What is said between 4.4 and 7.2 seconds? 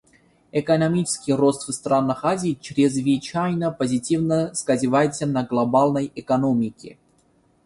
сказывается на глобальной экономике.